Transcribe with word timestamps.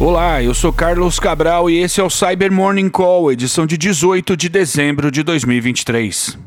Olá, 0.00 0.40
eu 0.40 0.54
sou 0.54 0.72
Carlos 0.72 1.18
Cabral 1.18 1.68
e 1.68 1.78
esse 1.78 2.00
é 2.00 2.04
o 2.04 2.08
Cyber 2.08 2.52
Morning 2.52 2.88
Call, 2.88 3.32
edição 3.32 3.66
de 3.66 3.76
18 3.76 4.36
de 4.36 4.48
dezembro 4.48 5.10
de 5.10 5.24
2023. 5.24 6.38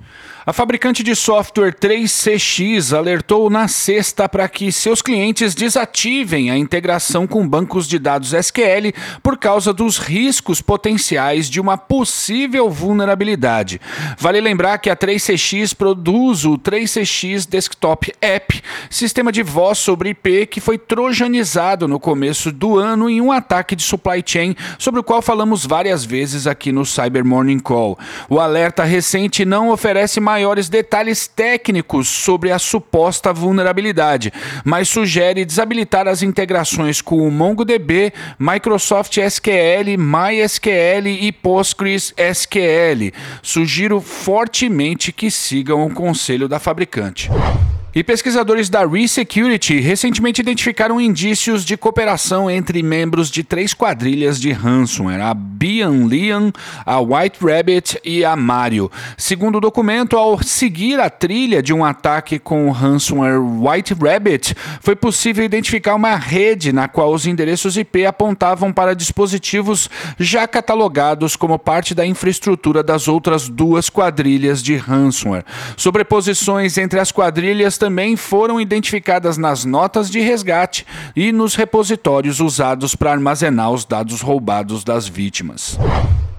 A 0.44 0.52
fabricante 0.52 1.04
de 1.04 1.15
software 1.15 1.72
3CX 1.72 2.97
alertou 2.97 3.47
na 3.47 3.68
sexta 3.68 4.28
para 4.28 4.50
que 4.50 4.72
seus 4.72 5.00
clientes 5.00 5.54
desativem 5.54 6.50
a 6.50 6.58
integração 6.58 7.28
com 7.28 7.47
bancos 7.47 7.88
de 7.88 8.00
dados 8.00 8.33
SQL 8.33 8.92
por 9.22 9.38
causa 9.38 9.72
dos 9.72 10.00
riscos 10.00 10.60
potenciais 10.60 11.47
de 11.47 11.62
uma 11.62 11.78
possível 11.78 12.72
vulnerabilidade. 12.72 13.79
Vale 14.18 14.42
lembrar 14.42 14.79
que 14.79 14.90
a 14.90 14.96
3CX 14.96 15.76
produz 15.76 16.44
o 16.44 16.58
3CX 16.58 17.48
Desktop 17.48 18.12
App, 18.20 18.64
sistema 18.90 19.32
de 19.32 19.44
voz 19.44 19.78
sobre 19.78 20.10
IP 20.10 20.48
que 20.48 20.60
foi 20.60 20.80
trojanizado 20.80 21.88
no 21.88 22.00
começo 22.00 22.52
do 22.52 22.80
ano 22.80 23.08
em 23.12 23.22
um 23.22 23.32
ataque 23.32 23.76
de 23.76 23.84
supply 23.84 24.23
chain, 24.26 24.55
sobre 24.80 25.00
o 25.00 25.04
qual 25.04 25.22
falamos 25.22 25.68
várias 25.68 26.04
vezes 26.04 26.48
aqui 26.48 26.72
no 26.72 26.84
Cyber 26.84 27.23
Morning 27.23 27.60
Call. 27.60 27.96
O 28.28 28.40
alerta 28.40 28.84
recente 28.84 29.46
não 29.46 29.70
oferece 29.70 30.20
mais 30.20 30.30
maiores 30.31 30.70
detalhes 30.70 31.27
técnicos 31.27 32.08
sobre 32.08 32.52
a 32.52 32.58
suposta 32.58 33.34
vulnerabilidade, 33.34 34.31
mas 34.63 34.88
sugere 34.88 35.44
desabilitar 35.44 36.07
as 36.07 36.23
integrações 36.23 37.02
com 37.02 37.27
o 37.27 37.30
MongoDB, 37.30 38.13
Microsoft 38.40 39.17
SQL, 39.17 39.98
MySQL 39.98 41.07
e 41.07 41.31
PostgreSQL. 41.34 43.12
Sugiro 43.41 43.99
fortemente 43.99 45.12
que 45.12 45.30
sigam 45.30 45.85
o 45.85 45.94
conselho 45.94 46.48
da 46.48 46.59
fabricante. 46.59 47.29
E 47.94 48.05
pesquisadores 48.05 48.70
da 48.70 48.85
ReSecurity 48.85 49.82
recentemente 49.82 50.40
identificaram 50.40 51.02
indícios 51.02 51.66
de 51.66 51.76
cooperação 51.76 52.49
entre 52.49 52.82
membros 52.82 53.29
de 53.29 53.43
três 53.43 53.74
quadrilhas 53.74 54.40
de 54.40 54.49
ransomware, 54.54 55.20
a 55.20 55.34
Bian 55.34 56.07
Lian, 56.07 56.54
a 56.85 57.01
White 57.01 57.40
Rabbit 57.43 57.99
e 58.05 58.24
a 58.24 58.34
Mario. 58.38 58.90
Segundo 59.18 59.57
o 59.57 59.62
documento, 59.62 60.16
ao 60.16 60.41
seguir 60.41 61.01
a 61.01 61.10
trilha 61.10 61.62
de 61.62 61.74
um 61.74 61.84
ataque 61.84 62.40
com 62.40 62.70
o 62.70 62.71
ransomware 62.71 63.41
White 63.41 63.94
Rabbit, 63.94 64.55
foi 64.79 64.95
possível 64.95 65.44
identificar 65.44 65.94
uma 65.95 66.16
rede 66.16 66.71
na 66.71 66.88
qual 66.88 67.13
os 67.13 67.27
endereços 67.27 67.75
IP 67.75 68.05
apontavam 68.05 68.71
para 68.71 68.95
dispositivos 68.95 69.89
já 70.17 70.47
catalogados 70.47 71.35
como 71.35 71.59
parte 71.59 71.94
da 71.94 72.05
infraestrutura 72.05 72.81
das 72.81 73.09
outras 73.09 73.49
duas 73.49 73.89
quadrilhas 73.89 74.63
de 74.63 74.77
ransomware. 74.77 75.44
Sobreposições 75.75 76.77
entre 76.77 76.97
as 76.97 77.11
quadrilhas 77.11 77.80
também 77.81 78.15
foram 78.15 78.61
identificadas 78.61 79.39
nas 79.39 79.65
notas 79.65 80.07
de 80.07 80.19
resgate 80.19 80.85
e 81.15 81.31
nos 81.31 81.55
repositórios 81.55 82.39
usados 82.39 82.93
para 82.93 83.11
armazenar 83.11 83.71
os 83.71 83.85
dados 83.85 84.21
roubados 84.21 84.83
das 84.83 85.07
vítimas. 85.07 85.79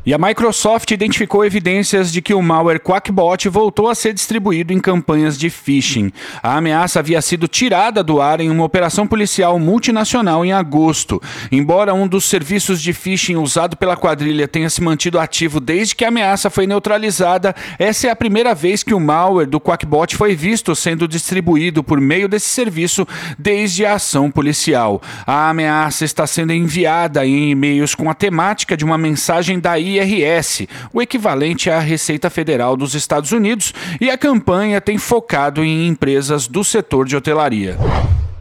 E 0.04 0.12
a 0.12 0.18
Microsoft 0.18 0.90
identificou 0.90 1.44
evidências 1.44 2.10
de 2.10 2.20
que 2.20 2.34
o 2.34 2.42
malware 2.42 2.80
Quackbot 2.80 3.48
voltou 3.48 3.88
a 3.88 3.94
ser 3.94 4.12
distribuído 4.12 4.72
em 4.72 4.80
campanhas 4.80 5.38
de 5.38 5.48
phishing. 5.48 6.10
A 6.42 6.56
ameaça 6.56 6.98
havia 6.98 7.22
sido 7.22 7.46
tirada 7.46 8.02
do 8.02 8.20
ar 8.20 8.40
em 8.40 8.50
uma 8.50 8.64
operação 8.64 9.06
policial 9.06 9.60
multinacional 9.60 10.44
em 10.44 10.52
agosto. 10.52 11.22
Embora 11.52 11.94
um 11.94 12.08
dos 12.08 12.24
serviços 12.24 12.82
de 12.82 12.92
phishing 12.92 13.36
usado 13.36 13.76
pela 13.76 13.96
quadrilha 13.96 14.48
tenha 14.48 14.68
se 14.68 14.82
mantido 14.82 15.20
ativo 15.20 15.60
desde 15.60 15.94
que 15.94 16.04
a 16.04 16.08
ameaça 16.08 16.50
foi 16.50 16.66
neutralizada, 16.66 17.54
essa 17.78 18.08
é 18.08 18.10
a 18.10 18.16
primeira 18.16 18.56
vez 18.56 18.82
que 18.82 18.94
o 18.94 18.98
malware 18.98 19.48
do 19.48 19.60
Quackbot 19.60 20.16
foi 20.16 20.34
visto 20.34 20.74
sendo 20.74 21.06
distribuído 21.06 21.84
por 21.84 22.00
meio 22.00 22.28
desse 22.28 22.48
serviço 22.48 23.06
desde 23.38 23.86
a 23.86 23.94
ação 23.94 24.32
policial. 24.32 25.00
A 25.24 25.48
ameaça 25.50 26.04
está 26.04 26.26
sendo 26.26 26.52
enviada 26.52 27.24
em 27.24 27.52
e-mails 27.52 27.94
com 27.94 28.10
a 28.10 28.14
temática 28.14 28.76
de 28.76 28.84
uma 28.84 28.98
mensagem 28.98 29.60
da 29.60 29.78
IRS, 29.98 30.68
o 30.92 31.00
equivalente 31.00 31.70
à 31.70 31.78
Receita 31.78 32.30
Federal 32.30 32.76
dos 32.76 32.94
Estados 32.94 33.32
Unidos, 33.32 33.72
e 34.00 34.10
a 34.10 34.18
campanha 34.18 34.80
tem 34.80 34.98
focado 34.98 35.64
em 35.64 35.88
empresas 35.88 36.46
do 36.46 36.62
setor 36.64 37.06
de 37.06 37.16
hotelaria. 37.16 37.76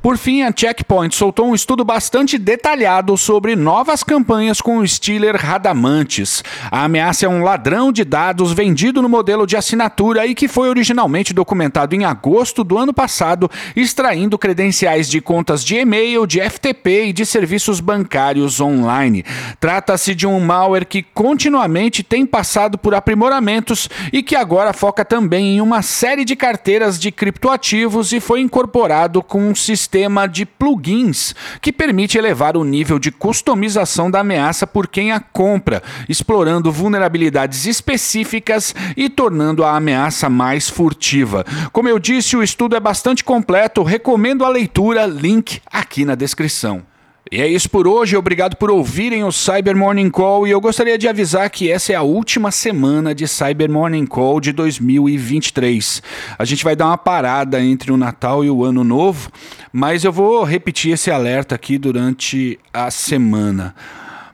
Por 0.02 0.18
fim, 0.18 0.42
a 0.42 0.52
Checkpoint 0.52 1.16
soltou 1.16 1.48
um 1.48 1.54
estudo 1.54 1.86
bastante 1.86 2.40
detalhado 2.40 3.16
sobre 3.16 3.56
novas 3.56 4.04
campanhas 4.04 4.60
com 4.60 4.80
o 4.80 4.88
Steeler 4.88 5.36
Radamantes. 5.36 6.44
A 6.72 6.86
ameaça 6.86 7.28
é 7.28 7.30
um 7.30 7.44
ladrão 7.44 7.92
de 7.92 8.04
dados 8.04 8.52
vendido 8.52 9.00
no 9.00 9.08
modelo 9.08 9.46
de 9.46 9.56
assinatura 9.56 10.26
e 10.26 10.34
que 10.34 10.48
foi 10.48 10.70
originalmente 10.70 11.36
documentado 11.36 11.94
em 11.94 12.04
agosto 12.04 12.64
do 12.64 12.80
ano 12.80 12.92
passado, 12.92 13.50
extraindo 13.76 14.40
credenciais 14.40 15.08
de 15.08 15.22
contas 15.22 15.64
de 15.64 15.76
e-mail, 15.76 16.26
de 16.26 16.42
FTP 16.42 17.06
e 17.10 17.14
de 17.14 17.24
serviços 17.24 17.80
bancários 17.80 18.60
online. 18.60 19.24
Trata-se 19.60 20.16
de 20.16 20.26
um 20.26 20.40
malware 20.40 20.88
que 20.88 21.04
continuamente 21.04 22.02
tem 22.02 22.26
passado 22.26 22.76
por 22.76 22.96
aprimoramentos 22.96 23.88
e 24.12 24.24
que 24.24 24.36
agora 24.36 24.74
foca 24.74 25.06
também 25.06 25.58
em 25.58 25.62
uma 25.62 25.84
série 25.84 26.26
de 26.26 26.36
carteiras 26.36 27.00
de 27.00 27.12
criptoativos 27.12 28.12
e 28.14 28.20
foi 28.20 28.42
incorporado 28.42 29.22
com 29.22 29.48
um 29.48 29.54
sistema 29.54 29.91
sistema 29.92 30.26
de 30.26 30.46
plugins 30.46 31.36
que 31.62 31.74
permite 31.74 32.18
elevar 32.18 32.56
o 32.56 32.64
nível 32.64 32.98
de 32.98 33.12
customização 33.12 34.10
da 34.10 34.22
ameaça 34.22 34.66
por 34.66 34.88
quem 34.88 35.12
a 35.12 35.20
compra, 35.20 35.84
explorando 36.08 36.72
vulnerabilidades 36.72 37.66
específicas 37.66 38.74
e 38.96 39.10
tornando 39.10 39.66
a 39.66 39.76
ameaça 39.76 40.30
mais 40.30 40.70
furtiva. 40.70 41.46
Como 41.74 41.90
eu 41.90 42.00
disse, 42.00 42.38
o 42.38 42.44
estudo 42.44 42.74
é 42.74 42.80
bastante 42.80 43.22
completo, 43.22 43.84
recomendo 43.84 44.46
a 44.46 44.50
leitura, 44.50 45.06
link 45.06 45.62
aqui 45.70 46.06
na 46.06 46.16
descrição. 46.16 46.91
E 47.32 47.40
é 47.40 47.48
isso 47.48 47.70
por 47.70 47.88
hoje, 47.88 48.18
obrigado 48.18 48.58
por 48.58 48.70
ouvirem 48.70 49.24
o 49.24 49.32
Cyber 49.32 49.74
Morning 49.74 50.10
Call 50.10 50.46
e 50.46 50.52
eu 50.52 50.60
gostaria 50.60 50.98
de 50.98 51.08
avisar 51.08 51.50
que 51.50 51.72
essa 51.72 51.94
é 51.94 51.96
a 51.96 52.02
última 52.02 52.52
semana 52.52 53.16
de 53.16 53.26
Cyber 53.26 53.72
Morning 53.72 54.06
Call 54.06 54.42
de 54.42 54.52
2023. 54.52 56.04
A 56.38 56.44
gente 56.44 56.62
vai 56.62 56.76
dar 56.76 56.88
uma 56.88 56.98
parada 56.98 57.64
entre 57.64 57.90
o 57.90 57.96
Natal 57.96 58.44
e 58.44 58.50
o 58.50 58.66
Ano 58.66 58.84
Novo, 58.84 59.32
mas 59.72 60.04
eu 60.04 60.12
vou 60.12 60.44
repetir 60.44 60.92
esse 60.92 61.10
alerta 61.10 61.56
aqui 61.56 61.78
durante 61.78 62.60
a 62.74 62.92
semana. 62.92 63.74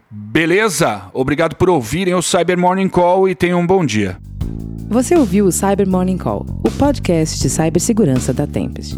Beleza? 0.09 1.03
Obrigado 1.13 1.55
por 1.55 1.69
ouvirem 1.69 2.15
o 2.15 2.21
Cyber 2.23 2.57
Morning 2.57 2.89
Call 2.89 3.29
e 3.29 3.35
tenham 3.35 3.59
um 3.59 3.67
bom 3.67 3.85
dia. 3.85 4.17
Você 4.89 5.15
ouviu 5.15 5.45
o 5.45 5.51
Cyber 5.51 5.87
Morning 5.87 6.17
Call, 6.17 6.47
o 6.65 6.71
podcast 6.71 7.39
de 7.39 7.47
cibersegurança 7.47 8.33
da 8.33 8.47
Tempest. 8.47 8.97